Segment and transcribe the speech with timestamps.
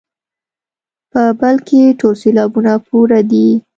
[1.11, 3.47] په بل کې ټول سېلابونه پوره دي.